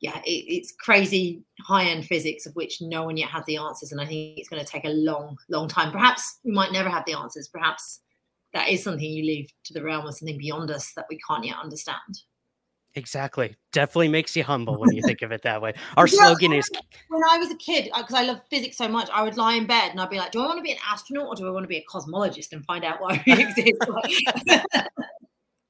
[0.00, 3.92] yeah, it, it's crazy high end physics of which no one yet has the answers.
[3.92, 5.90] And I think it's going to take a long, long time.
[5.90, 7.48] Perhaps we might never have the answers.
[7.48, 8.00] Perhaps
[8.54, 11.44] that is something you leave to the realm of something beyond us that we can't
[11.44, 12.22] yet understand.
[12.94, 13.54] Exactly.
[13.72, 15.74] Definitely makes you humble when you think of it that way.
[15.96, 16.68] Our yeah, slogan is
[17.08, 19.54] When I was a kid, because uh, I love physics so much, I would lie
[19.54, 21.46] in bed and I'd be like, Do I want to be an astronaut or do
[21.46, 23.78] I want to be a cosmologist and find out why we exist?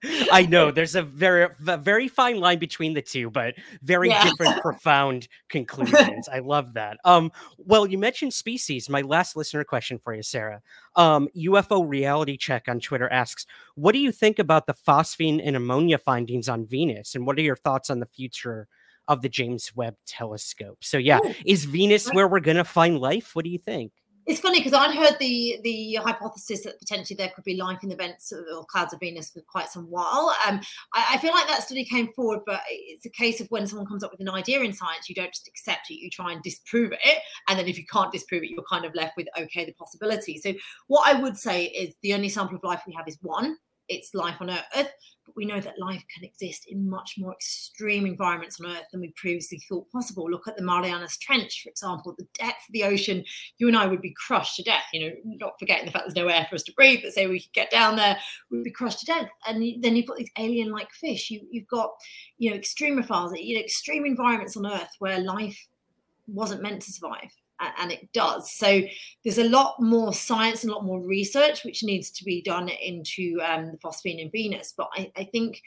[0.04, 4.24] I know there's a very a very fine line between the two, but very yeah.
[4.24, 6.28] different, profound conclusions.
[6.28, 6.98] I love that.
[7.04, 8.88] Um, well, you mentioned species.
[8.88, 10.62] My last listener question for you, Sarah.
[10.94, 15.56] Um, UFO reality check on Twitter asks, "What do you think about the phosphine and
[15.56, 18.68] ammonia findings on Venus, and what are your thoughts on the future
[19.08, 21.34] of the James Webb Telescope?" So, yeah, Ooh.
[21.44, 23.34] is Venus where we're gonna find life?
[23.34, 23.92] What do you think?
[24.28, 27.88] It's funny because I'd heard the the hypothesis that potentially there could be life in
[27.88, 30.34] the vents or clouds of Venus for quite some while.
[30.46, 30.60] Um,
[30.94, 33.86] I, I, feel like that study came forward, but it's a case of when someone
[33.86, 36.42] comes up with an idea in science, you don't just accept it; you try and
[36.42, 39.64] disprove it, and then if you can't disprove it, you're kind of left with okay,
[39.64, 40.36] the possibility.
[40.36, 40.52] So
[40.88, 43.56] what I would say is the only sample of life we have is one
[43.88, 44.92] it's life on Earth,
[45.24, 49.00] but we know that life can exist in much more extreme environments on Earth than
[49.00, 50.30] we previously thought possible.
[50.30, 53.24] Look at the Marianas Trench, for example, the depth of the ocean.
[53.58, 54.84] You and I would be crushed to death.
[54.92, 57.26] You know, not forgetting the fact there's no air for us to breathe, but say
[57.26, 58.18] we could get down there,
[58.50, 59.28] we'd be crushed to death.
[59.46, 61.30] And then you've got these alien-like fish.
[61.30, 61.90] You, you've got,
[62.38, 65.68] you know, extremophiles, you know, extreme environments on Earth where life
[66.26, 68.52] wasn't meant to survive and it does.
[68.52, 68.82] So
[69.24, 72.68] there's a lot more science and a lot more research which needs to be done
[72.68, 74.74] into um, the phosphine in Venus.
[74.76, 75.62] But I, I think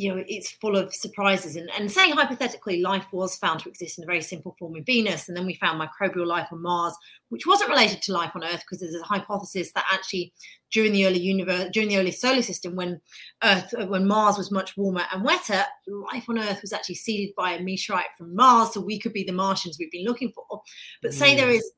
[0.00, 1.56] you know it's full of surprises.
[1.56, 4.84] And, and say hypothetically life was found to exist in a very simple form in
[4.84, 6.94] venus and then we found microbial life on mars
[7.28, 10.32] which wasn't related to life on earth because there's a hypothesis that actually
[10.70, 12.98] during the early universe during the early solar system when
[13.44, 17.52] earth when mars was much warmer and wetter life on earth was actually seeded by
[17.52, 20.62] a meteorite from mars so we could be the martians we've been looking for.
[21.02, 21.36] But say mm.
[21.36, 21.70] there is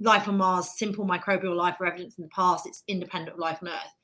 [0.00, 3.58] life on mars simple microbial life or evidence in the past it's independent of life
[3.62, 3.94] on earth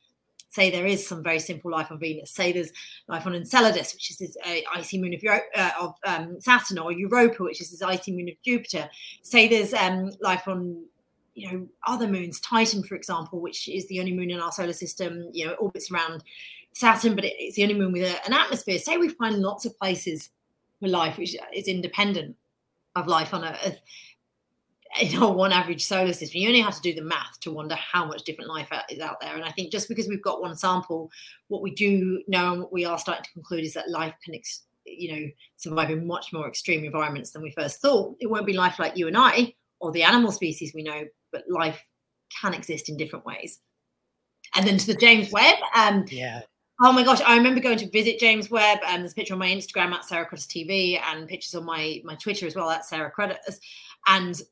[0.55, 2.73] say there is some very simple life on Venus, say there's
[3.09, 5.21] life on Enceladus, which is this uh, icy moon of,
[5.57, 8.89] uh, of um, Saturn, or Europa, which is this icy moon of Jupiter,
[9.23, 10.85] say there's um, life on
[11.35, 14.73] you know other moons, Titan, for example, which is the only moon in our solar
[14.73, 16.23] system, you know, orbits around
[16.73, 18.79] Saturn, but it's the only moon with a, an atmosphere.
[18.79, 20.31] Say we find lots of places
[20.79, 22.37] for life which is independent
[22.95, 23.81] of life on Earth
[25.01, 27.75] in our one average solar system, you only have to do the math to wonder
[27.75, 29.35] how much different life is out there.
[29.35, 31.11] And I think just because we've got one sample,
[31.49, 34.35] what we do know and what we are starting to conclude is that life can,
[34.35, 38.17] ex- you know, survive in much more extreme environments than we first thought.
[38.21, 41.45] It won't be life like you and I or the animal species we know, but
[41.49, 41.83] life
[42.41, 43.61] can exist in different ways.
[44.55, 46.43] And then to the James Webb, um, yeah.
[46.81, 49.39] Oh my gosh, I remember going to visit James Webb, and there's a picture on
[49.39, 52.85] my Instagram at Sarah Cruddas TV, and pictures on my my Twitter as well at
[52.85, 53.59] Sarah Cruddas.
[54.09, 54.43] And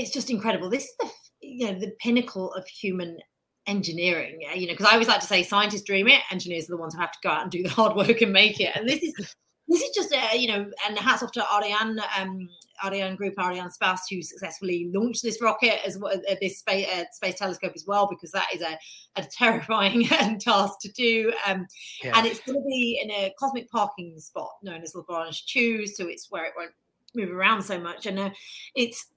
[0.00, 0.70] it's just incredible.
[0.70, 3.18] This is the you know the pinnacle of human
[3.66, 4.40] engineering.
[4.54, 6.94] You know, because I always like to say scientists dream it, engineers are the ones
[6.94, 8.74] who have to go out and do the hard work and make it.
[8.74, 9.34] And this is
[9.68, 12.48] this is just a, you know, and hats off to Ariane, um,
[12.84, 17.04] Ariane Group, Ariane Space, who successfully launched this rocket as well, uh, this space, uh,
[17.12, 18.78] space telescope as well, because that is a,
[19.16, 20.04] a terrifying
[20.40, 21.32] task to do.
[21.46, 21.66] Um,
[22.02, 22.16] yeah.
[22.16, 26.06] And it's going to be in a cosmic parking spot known as Lagrange 2, so
[26.06, 26.72] it's where it won't
[27.16, 28.06] move around so much.
[28.06, 28.30] And uh,
[28.76, 29.08] it's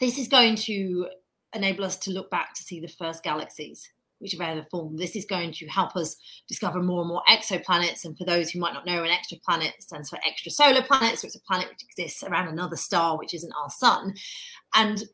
[0.00, 1.08] this is going to
[1.54, 4.98] enable us to look back to see the first galaxies which have ever formed.
[4.98, 6.16] This is going to help us
[6.48, 8.04] discover more and more exoplanets.
[8.04, 11.18] And for those who might not know, an exoplanet stands for extrasolar planet.
[11.18, 14.14] So it's a planet which exists around another star, which isn't our sun.
[14.74, 15.04] And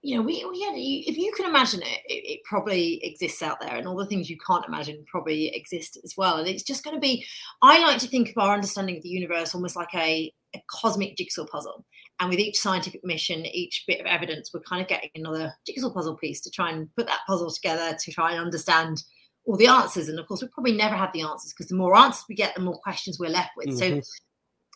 [0.00, 3.60] you know, we, we had, if you can imagine it, it, it, probably exists out
[3.60, 6.36] there, and all the things you can't imagine probably exist as well.
[6.36, 7.26] And it's just going to be,
[7.62, 11.16] I like to think of our understanding of the universe almost like a, a cosmic
[11.16, 11.84] jigsaw puzzle.
[12.20, 15.90] And with each scientific mission, each bit of evidence, we're kind of getting another jigsaw
[15.90, 19.04] puzzle piece to try and put that puzzle together to try and understand
[19.44, 20.08] all the answers.
[20.08, 22.54] And of course, we probably never have the answers because the more answers we get,
[22.54, 23.68] the more questions we're left with.
[23.68, 24.00] Mm-hmm.
[24.00, 24.02] So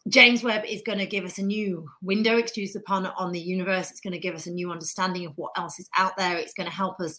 [0.08, 3.40] James Webb is going to give us a new window, excuse the pun, on the
[3.40, 3.90] universe.
[3.90, 6.36] It's going to give us a new understanding of what else is out there.
[6.36, 7.18] It's going to help us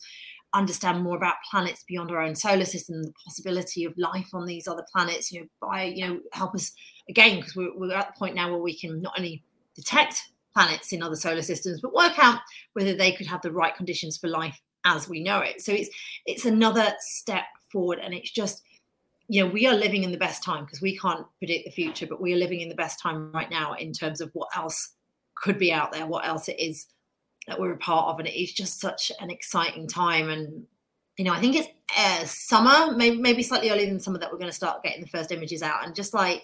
[0.53, 4.67] understand more about planets beyond our own solar system, the possibility of life on these
[4.67, 5.31] other planets.
[5.31, 6.71] You know, by you know, help us
[7.09, 9.43] again because we're, we're at the point now where we can not only
[9.75, 10.21] detect
[10.53, 12.39] planets in other solar systems, but work out
[12.73, 15.61] whether they could have the right conditions for life as we know it.
[15.61, 15.89] So it's
[16.25, 18.61] it's another step forward, and it's just
[19.27, 22.07] you know we are living in the best time because we can't predict the future,
[22.07, 24.93] but we are living in the best time right now in terms of what else
[25.35, 26.87] could be out there, what else it is
[27.47, 30.29] that we're a part of, and it is just such an exciting time.
[30.29, 30.65] And
[31.17, 34.37] you know, I think it's uh, summer, maybe maybe slightly earlier than summer that we're
[34.37, 36.43] going to start getting the first images out, and just like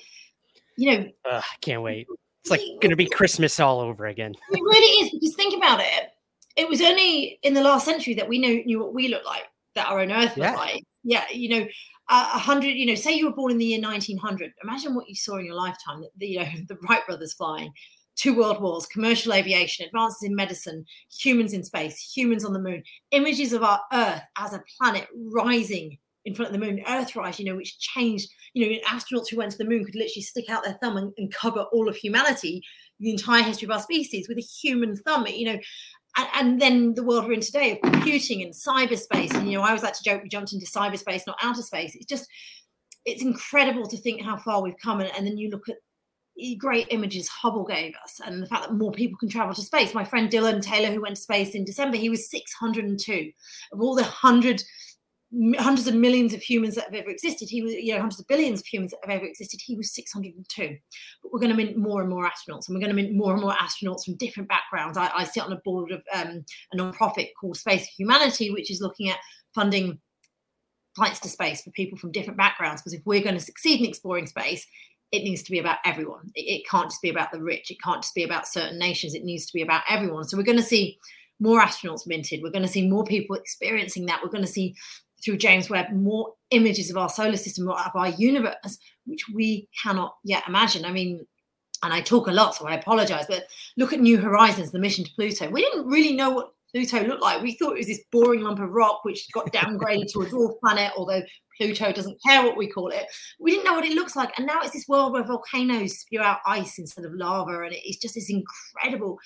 [0.78, 2.08] you know, I can't wait.
[2.42, 4.34] It's like going to be Christmas all over again.
[4.52, 6.10] It really is because think about it.
[6.56, 9.44] It was only in the last century that we knew knew what we look like,
[9.76, 10.52] that our own Earth yeah.
[10.52, 10.84] looked like.
[11.04, 11.68] Yeah, you know,
[12.10, 12.76] a hundred.
[12.76, 14.52] You know, say you were born in the year 1900.
[14.64, 16.04] Imagine what you saw in your lifetime.
[16.18, 17.72] The, you know, the Wright brothers flying,
[18.16, 22.84] two world wars, commercial aviation, advances in medicine, humans in space, humans on the moon,
[23.12, 27.46] images of our Earth as a planet rising in front of the moon, Earthrise, you
[27.46, 30.64] know, which changed, you know, astronauts who went to the moon could literally stick out
[30.64, 32.62] their thumb and, and cover all of humanity,
[33.00, 35.60] the entire history of our species with a human thumb, you know.
[36.18, 39.34] And, and, then the world we're in today of computing and cyberspace.
[39.34, 41.96] And, you know, I always like to joke we jumped into cyberspace, not outer space.
[41.96, 42.28] It's just,
[43.06, 45.02] it's incredible to think how far we've come.
[45.02, 45.78] And, and then you look at
[46.58, 49.94] great images Hubble gave us and the fact that more people can travel to space.
[49.94, 53.32] My friend Dylan Taylor, who went to space in December, he was 602
[53.72, 54.64] of all the 100
[55.58, 57.50] hundreds of millions of humans that have ever existed.
[57.50, 59.60] He was, you know, hundreds of billions of humans that have ever existed.
[59.64, 60.78] He was 602.
[61.22, 63.34] But we're going to mint more and more astronauts, and we're going to mint more
[63.34, 64.98] and more astronauts from different backgrounds.
[64.98, 68.82] I, I sit on a board of um, a non-profit called Space Humanity, which is
[68.82, 69.20] looking at
[69.54, 70.00] funding
[70.96, 72.82] flights to space for people from different backgrounds.
[72.82, 74.66] Because if we're going to succeed in exploring space,
[75.12, 76.32] it needs to be about everyone.
[76.34, 77.70] It, it can't just be about the rich.
[77.70, 79.14] It can't just be about certain nations.
[79.14, 80.24] It needs to be about everyone.
[80.24, 80.98] So we're going to see
[81.40, 82.42] more astronauts minted.
[82.42, 84.22] We're going to see more people experiencing that.
[84.24, 84.76] We're going to see
[85.24, 90.16] through James Webb more images of our solar system, of our universe, which we cannot
[90.24, 90.86] yet imagine.
[90.86, 91.26] I mean,
[91.84, 93.46] and I talk a lot, so I apologize, but
[93.78, 95.50] look at New Horizons, the mission to Pluto.
[95.50, 97.42] We didn't really know what Pluto looked like.
[97.42, 100.60] We thought it was this boring lump of rock which got downgraded to a dwarf
[100.60, 101.22] planet, although
[101.58, 103.06] Pluto doesn't care what we call it.
[103.40, 104.38] We didn't know what it looks like.
[104.38, 107.64] And now it's this world where volcanoes spew out ice instead of lava.
[107.64, 109.18] And it's just this incredible,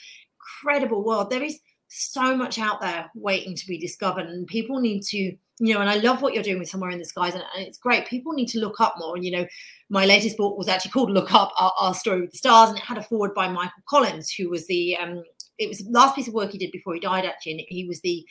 [0.61, 1.29] incredible world.
[1.29, 5.73] There is so much out there waiting to be discovered, and people need to you
[5.73, 7.77] know, and I love what you're doing with Somewhere in the Skies, and, and, it's
[7.77, 8.07] great.
[8.07, 9.15] People need to look up more.
[9.15, 9.45] And, you know,
[9.89, 12.77] my latest book was actually called Look Up Our, Our, Story with the Stars, and
[12.77, 15.23] it had a foreword by Michael Collins, who was the, um,
[15.59, 17.53] it was the last piece of work he did before he died, actually.
[17.53, 18.25] And he was the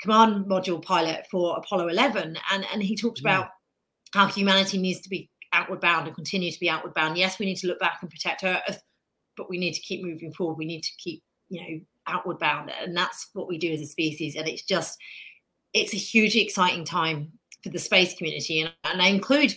[0.00, 2.36] command module pilot for Apollo 11.
[2.50, 3.30] And, and he talked yeah.
[3.30, 3.50] about
[4.12, 7.16] how humanity needs to be outward bound and continue to be outward bound.
[7.16, 8.82] Yes, we need to look back and protect Earth,
[9.36, 10.54] but we need to keep moving forward.
[10.58, 12.72] We need to keep, you know, outward bound.
[12.82, 14.34] And that's what we do as a species.
[14.34, 14.98] And it's just,
[15.72, 18.60] it's a hugely exciting time for the space community.
[18.60, 19.54] And, and I include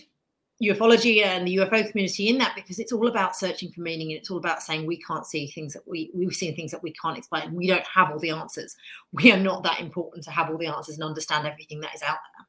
[0.62, 4.18] ufology and the UFO community in that because it's all about searching for meaning and
[4.18, 6.92] it's all about saying we can't see things that we we've seen things that we
[6.92, 7.54] can't explain.
[7.54, 8.76] We don't have all the answers.
[9.12, 12.02] We are not that important to have all the answers and understand everything that is
[12.02, 12.46] out there.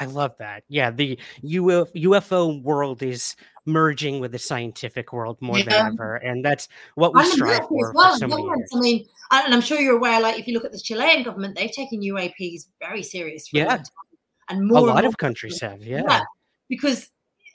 [0.00, 0.64] I love that.
[0.68, 3.36] Yeah, the UFO world is
[3.66, 5.64] merging with the scientific world more yeah.
[5.64, 7.92] than ever, and that's what we strive for.
[7.92, 8.14] Well.
[8.14, 8.70] for so many years.
[8.74, 10.20] I mean, and I'm sure you're aware.
[10.20, 13.48] Like, if you look at the Chilean government, they've taken UAPs very serious.
[13.52, 13.82] yeah,
[14.48, 14.78] and more.
[14.78, 15.84] A lot of countries have.
[15.84, 16.02] Yeah.
[16.08, 16.22] yeah,
[16.68, 17.10] because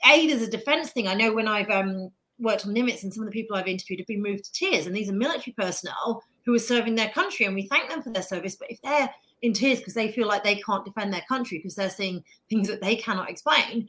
[0.06, 1.08] a there's a defense thing.
[1.08, 4.00] I know when I've um, worked on Nimitz, and some of the people I've interviewed
[4.00, 7.44] have been moved to tears, and these are military personnel who are serving their country,
[7.44, 8.56] and we thank them for their service.
[8.56, 9.10] But if they're
[9.46, 12.68] in tears because they feel like they can't defend their country because they're seeing things
[12.68, 13.88] that they cannot explain.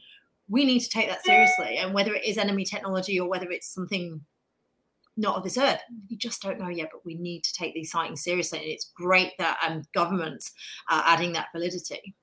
[0.49, 1.77] we need to take that seriously.
[1.77, 4.21] And whether it is enemy technology or whether it's something
[5.17, 5.81] not of this earth.
[6.09, 8.59] We just don't know yet, but we need to take these sightings seriously.
[8.59, 10.53] And it's great that um, governments
[10.89, 12.15] are adding that validity.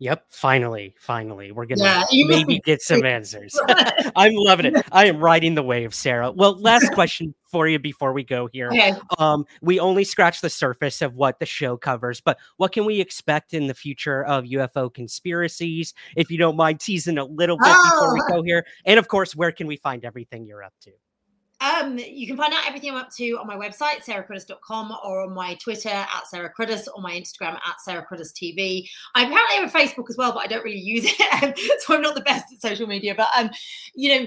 [0.00, 3.54] Yep, finally, finally, we're gonna yeah, maybe get some answers.
[4.16, 4.86] I'm loving it.
[4.90, 6.32] I am riding the wave, Sarah.
[6.32, 8.68] Well, last question for you before we go here.
[8.68, 8.94] Okay.
[9.18, 12.98] Um, we only scratched the surface of what the show covers, but what can we
[12.98, 15.92] expect in the future of UFO conspiracies?
[16.16, 17.90] If you don't mind teasing a little bit oh.
[17.90, 18.36] before we oh.
[18.38, 20.92] go here, and of course, where can we find everything you're up to?
[21.60, 25.34] Um, you can find out everything I'm up to on my website, sarahcruddas.com, or on
[25.34, 28.88] my Twitter at Sarah Cruddas, or my Instagram at Sarah Cruddas TV.
[29.14, 32.02] I apparently have a Facebook as well, but I don't really use it, so I'm
[32.02, 33.14] not the best at social media.
[33.14, 33.50] But um,
[33.94, 34.26] you know,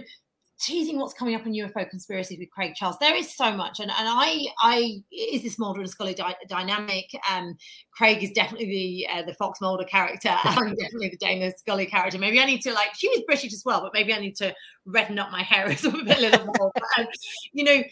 [0.63, 2.97] teasing what's coming up in UFO conspiracies with Craig Charles.
[2.99, 6.15] There is so much, and and I I is this Mulder and Scully
[6.47, 7.05] dynamic.
[7.31, 7.55] Um,
[7.91, 10.29] Craig is definitely the uh, the Fox Mulder character.
[10.43, 12.17] I'm definitely the Dana Scully character.
[12.17, 14.53] Maybe I need to like she was British as well, but maybe I need to
[14.85, 16.71] redden up my hair a little more.
[16.73, 17.07] But, um,
[17.51, 17.83] you know,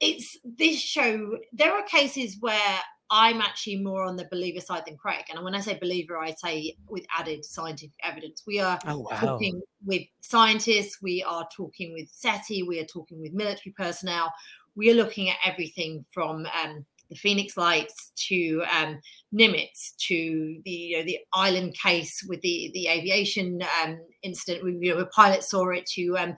[0.00, 1.38] it's this show.
[1.52, 2.80] There are cases where
[3.10, 5.24] I'm actually more on the believer side than Craig.
[5.30, 8.42] And when I say believer, I say with added scientific evidence.
[8.46, 9.20] We are oh, wow.
[9.20, 14.32] talking with scientists, we are talking with SETI, we are talking with military personnel.
[14.74, 19.00] We are looking at everything from um, the Phoenix Lights to um,
[19.32, 24.64] Nimitz to the you know, the island case with the the aviation um, incident.
[24.64, 25.86] We, you know, a pilot saw it.
[25.94, 26.36] To um,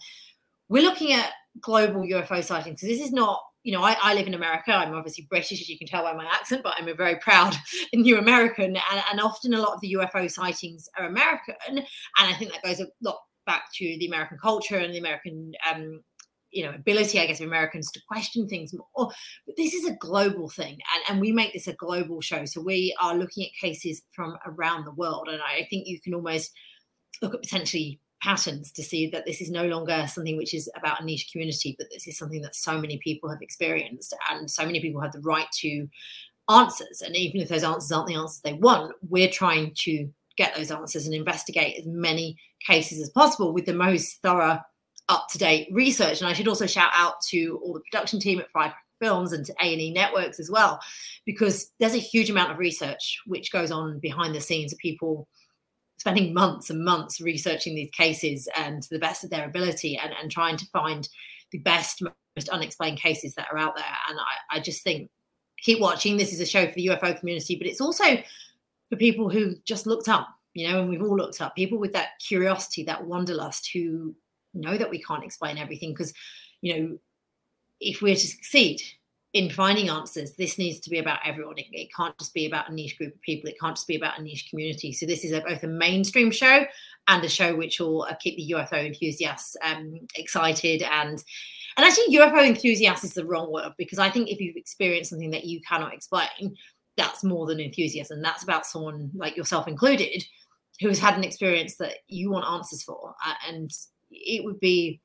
[0.69, 2.81] we're looking at global UFO sightings.
[2.81, 4.73] So this is not you know, I, I, live in America.
[4.73, 7.55] I'm obviously British, as you can tell by my accent, but I'm a very proud
[7.95, 8.77] new American.
[8.77, 11.57] And, and, often a lot of the UFO sightings are American.
[11.69, 11.85] And
[12.17, 16.03] I think that goes a lot back to the American culture and the American, um,
[16.51, 19.11] you know, ability, I guess, of Americans to question things more.
[19.47, 20.79] But this is a global thing.
[20.95, 22.45] And, and we make this a global show.
[22.45, 25.29] So we are looking at cases from around the world.
[25.29, 26.53] And I think you can almost
[27.21, 31.01] look at potentially patterns to see that this is no longer something which is about
[31.01, 34.64] a niche community, but this is something that so many people have experienced and so
[34.64, 35.89] many people have the right to
[36.49, 37.03] answers.
[37.05, 40.71] And even if those answers aren't the answers they want, we're trying to get those
[40.71, 44.61] answers and investigate as many cases as possible with the most thorough,
[45.09, 46.21] up to date research.
[46.21, 49.45] And I should also shout out to all the production team at Five Films and
[49.47, 50.81] to A&E Networks as well,
[51.25, 55.29] because there's a huge amount of research which goes on behind the scenes of people
[55.99, 60.12] spending months and months researching these cases and to the best of their ability and,
[60.20, 61.09] and trying to find
[61.51, 62.03] the best,
[62.36, 63.84] most unexplained cases that are out there.
[64.09, 65.11] And I, I just think
[65.59, 66.16] keep watching.
[66.16, 68.05] This is a show for the UFO community, but it's also
[68.88, 71.92] for people who just looked up, you know, and we've all looked up people with
[71.92, 74.14] that curiosity, that wanderlust who
[74.55, 76.14] know that we can't explain everything because,
[76.61, 76.99] you know,
[77.80, 78.80] if we're to succeed,
[79.39, 81.57] in finding answers, this needs to be about everyone.
[81.59, 83.49] It, it, can't just be about a niche group of people.
[83.49, 84.93] It can't just be about a niche community.
[84.93, 86.66] So this is a, both a mainstream show
[87.07, 91.22] and a show which will uh, keep the UFO enthusiasts um, excited and
[91.76, 95.30] and actually UFO enthusiast is the wrong word because I think if you've experienced something
[95.30, 96.57] that you cannot explain,
[96.97, 98.20] that's more than enthusiasm.
[98.20, 100.24] That's about someone like yourself included
[100.80, 103.70] who has had an experience that you want answers for, uh, and
[104.11, 105.01] it would be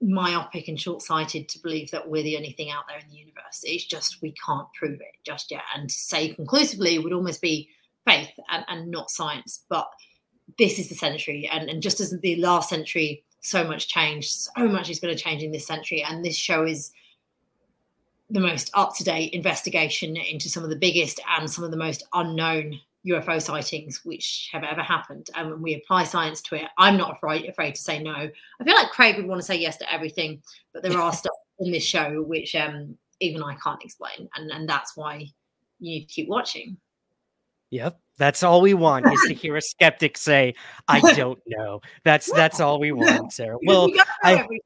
[0.00, 3.62] myopic and short-sighted to believe that we're the only thing out there in the universe.
[3.62, 5.62] It's just we can't prove it just yet.
[5.74, 7.70] And to say conclusively would almost be
[8.04, 9.64] faith and, and not science.
[9.68, 9.88] But
[10.58, 14.30] this is the century, and, and just as the last century, so much changed.
[14.30, 16.92] So much is going to change in this century, and this show is
[18.28, 22.80] the most up-to-date investigation into some of the biggest and some of the most unknown
[23.06, 26.68] UFO sightings which have ever happened, and when we apply science to it.
[26.78, 28.12] I'm not afraid afraid to say no.
[28.12, 30.42] I feel like Craig would want to say yes to everything,
[30.72, 34.68] but there are stuff in this show which um, even I can't explain, and and
[34.68, 35.28] that's why
[35.78, 36.76] you need to keep watching.
[37.70, 37.98] Yep.
[38.18, 40.54] That's all we want is to hear a skeptic say,
[40.88, 43.58] "I don't know." That's that's all we want, Sarah.
[43.66, 44.60] Well, we I, exactly.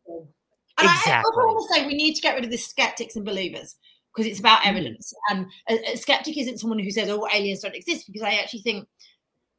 [0.78, 3.76] I, I want to say we need to get rid of the skeptics and believers
[4.14, 4.68] because it's about mm.
[4.68, 5.12] evidence.
[5.28, 8.62] And a, a, skeptic isn't someone who says, "Oh, aliens don't exist," because I actually
[8.62, 8.88] think,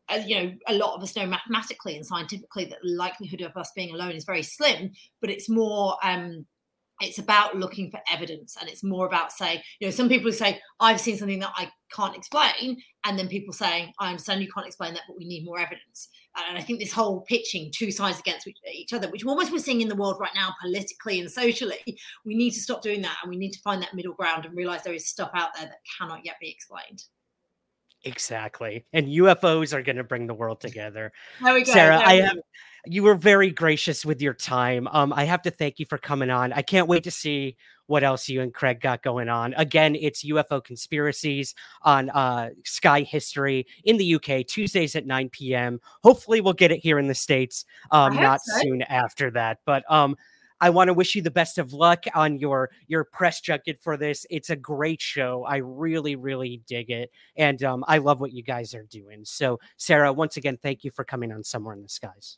[0.10, 3.56] uh, you know, a lot of us know mathematically and scientifically that the likelihood of
[3.56, 4.92] us being alone is very slim.
[5.22, 6.46] But it's more um,
[7.02, 10.60] it's about looking for evidence and it's more about saying you know some people say
[10.80, 14.68] i've seen something that i can't explain and then people saying i understand you can't
[14.68, 16.10] explain that but we need more evidence
[16.48, 19.82] and i think this whole pitching two sides against each other which almost we're seeing
[19.82, 21.80] in the world right now politically and socially
[22.26, 24.56] we need to stop doing that and we need to find that middle ground and
[24.56, 27.04] realize there is stuff out there that cannot yet be explained
[28.04, 28.86] Exactly.
[28.94, 31.12] And UFOs are going to bring the world together.
[31.42, 31.72] There we go.
[31.72, 32.38] Sarah, I have
[32.86, 34.88] you were very gracious with your time.
[34.92, 36.52] Um, I have to thank you for coming on.
[36.54, 37.56] I can't wait to see
[37.88, 39.54] what else you and Craig got going on.
[39.56, 45.80] Again, it's UFO conspiracies on uh, Sky History in the UK Tuesdays at 9 p.m.
[46.04, 48.62] Hopefully, we'll get it here in the states um, not so.
[48.62, 49.60] soon after that.
[49.66, 50.16] But um,
[50.62, 53.98] I want to wish you the best of luck on your your press junket for
[53.98, 54.26] this.
[54.30, 55.44] It's a great show.
[55.44, 59.26] I really, really dig it, and um, I love what you guys are doing.
[59.26, 62.38] So, Sarah, once again, thank you for coming on Somewhere in the Skies.